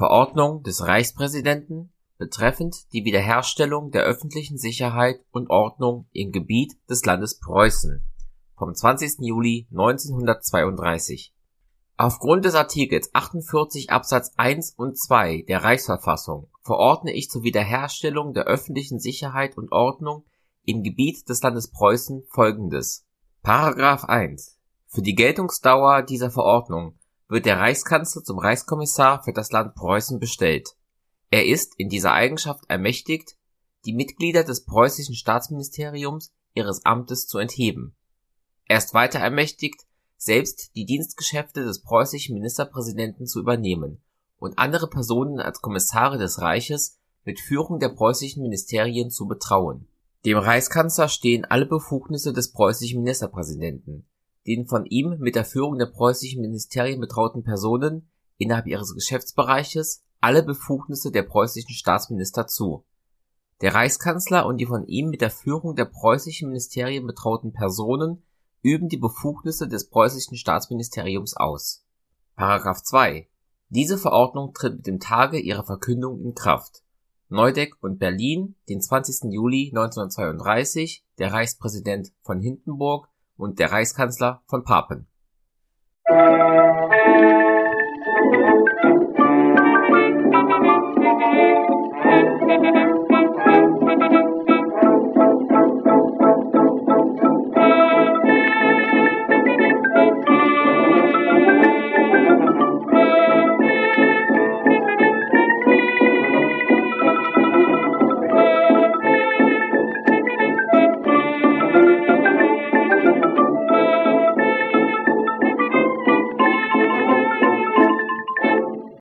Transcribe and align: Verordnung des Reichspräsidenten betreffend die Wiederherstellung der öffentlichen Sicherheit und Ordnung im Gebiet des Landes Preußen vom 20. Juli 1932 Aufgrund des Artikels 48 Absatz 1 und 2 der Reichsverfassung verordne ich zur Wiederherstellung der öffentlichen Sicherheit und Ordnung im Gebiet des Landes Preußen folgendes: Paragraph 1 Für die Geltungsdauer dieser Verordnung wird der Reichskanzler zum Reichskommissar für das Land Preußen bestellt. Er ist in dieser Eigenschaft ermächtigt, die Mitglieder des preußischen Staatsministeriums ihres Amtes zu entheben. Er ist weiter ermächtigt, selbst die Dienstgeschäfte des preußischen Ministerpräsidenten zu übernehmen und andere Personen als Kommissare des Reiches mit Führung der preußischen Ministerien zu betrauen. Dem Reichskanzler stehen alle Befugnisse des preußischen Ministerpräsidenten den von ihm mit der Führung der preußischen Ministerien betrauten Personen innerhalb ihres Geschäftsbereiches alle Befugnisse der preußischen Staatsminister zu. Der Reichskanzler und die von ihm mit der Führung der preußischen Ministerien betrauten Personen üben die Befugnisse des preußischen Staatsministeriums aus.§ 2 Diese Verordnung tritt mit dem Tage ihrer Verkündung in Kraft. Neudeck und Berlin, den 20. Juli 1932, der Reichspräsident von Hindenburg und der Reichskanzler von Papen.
Verordnung 0.00 0.62
des 0.62 0.86
Reichspräsidenten 0.86 1.92
betreffend 2.16 2.90
die 2.94 3.04
Wiederherstellung 3.04 3.90
der 3.90 4.04
öffentlichen 4.04 4.56
Sicherheit 4.56 5.20
und 5.30 5.50
Ordnung 5.50 6.06
im 6.12 6.32
Gebiet 6.32 6.72
des 6.88 7.04
Landes 7.04 7.38
Preußen 7.38 8.02
vom 8.56 8.74
20. 8.74 9.18
Juli 9.18 9.68
1932 9.70 11.34
Aufgrund 11.98 12.46
des 12.46 12.54
Artikels 12.54 13.14
48 13.14 13.90
Absatz 13.90 14.32
1 14.38 14.72
und 14.78 14.98
2 14.98 15.44
der 15.46 15.64
Reichsverfassung 15.64 16.48
verordne 16.62 17.12
ich 17.12 17.28
zur 17.28 17.42
Wiederherstellung 17.42 18.32
der 18.32 18.44
öffentlichen 18.44 19.00
Sicherheit 19.00 19.58
und 19.58 19.70
Ordnung 19.70 20.24
im 20.64 20.82
Gebiet 20.82 21.28
des 21.28 21.42
Landes 21.42 21.70
Preußen 21.70 22.24
folgendes: 22.30 23.04
Paragraph 23.42 24.04
1 24.04 24.58
Für 24.86 25.02
die 25.02 25.14
Geltungsdauer 25.14 26.00
dieser 26.04 26.30
Verordnung 26.30 26.94
wird 27.30 27.46
der 27.46 27.58
Reichskanzler 27.58 28.24
zum 28.24 28.38
Reichskommissar 28.38 29.22
für 29.22 29.32
das 29.32 29.52
Land 29.52 29.76
Preußen 29.76 30.18
bestellt. 30.18 30.70
Er 31.30 31.46
ist 31.46 31.74
in 31.78 31.88
dieser 31.88 32.12
Eigenschaft 32.12 32.64
ermächtigt, 32.68 33.36
die 33.84 33.94
Mitglieder 33.94 34.42
des 34.42 34.64
preußischen 34.64 35.14
Staatsministeriums 35.14 36.32
ihres 36.54 36.84
Amtes 36.84 37.28
zu 37.28 37.38
entheben. 37.38 37.94
Er 38.66 38.78
ist 38.78 38.94
weiter 38.94 39.20
ermächtigt, 39.20 39.86
selbst 40.16 40.74
die 40.74 40.84
Dienstgeschäfte 40.84 41.64
des 41.64 41.82
preußischen 41.82 42.34
Ministerpräsidenten 42.34 43.26
zu 43.26 43.38
übernehmen 43.38 44.02
und 44.38 44.58
andere 44.58 44.90
Personen 44.90 45.38
als 45.38 45.62
Kommissare 45.62 46.18
des 46.18 46.40
Reiches 46.40 46.98
mit 47.24 47.38
Führung 47.38 47.78
der 47.78 47.90
preußischen 47.90 48.42
Ministerien 48.42 49.10
zu 49.10 49.26
betrauen. 49.26 49.86
Dem 50.24 50.36
Reichskanzler 50.36 51.08
stehen 51.08 51.44
alle 51.44 51.66
Befugnisse 51.66 52.32
des 52.32 52.52
preußischen 52.52 53.00
Ministerpräsidenten 53.00 54.06
den 54.46 54.66
von 54.66 54.86
ihm 54.86 55.16
mit 55.18 55.34
der 55.34 55.44
Führung 55.44 55.78
der 55.78 55.86
preußischen 55.86 56.40
Ministerien 56.40 57.00
betrauten 57.00 57.42
Personen 57.42 58.08
innerhalb 58.38 58.66
ihres 58.66 58.94
Geschäftsbereiches 58.94 60.02
alle 60.20 60.42
Befugnisse 60.42 61.10
der 61.10 61.22
preußischen 61.22 61.74
Staatsminister 61.74 62.46
zu. 62.46 62.84
Der 63.60 63.74
Reichskanzler 63.74 64.46
und 64.46 64.58
die 64.58 64.66
von 64.66 64.86
ihm 64.86 65.10
mit 65.10 65.20
der 65.20 65.30
Führung 65.30 65.76
der 65.76 65.84
preußischen 65.84 66.48
Ministerien 66.48 67.06
betrauten 67.06 67.52
Personen 67.52 68.22
üben 68.62 68.88
die 68.88 68.96
Befugnisse 68.96 69.68
des 69.68 69.88
preußischen 69.88 70.36
Staatsministeriums 70.36 71.36
aus.§ 71.36 71.84
2 72.82 73.28
Diese 73.68 73.98
Verordnung 73.98 74.54
tritt 74.54 74.76
mit 74.76 74.86
dem 74.86 75.00
Tage 75.00 75.38
ihrer 75.38 75.64
Verkündung 75.64 76.20
in 76.20 76.34
Kraft. 76.34 76.82
Neudeck 77.28 77.76
und 77.80 77.98
Berlin, 77.98 78.56
den 78.68 78.80
20. 78.80 79.30
Juli 79.32 79.68
1932, 79.68 81.04
der 81.18 81.32
Reichspräsident 81.32 82.12
von 82.22 82.40
Hindenburg 82.40 83.09
und 83.40 83.58
der 83.58 83.72
Reichskanzler 83.72 84.42
von 84.46 84.64
Papen. 84.64 85.06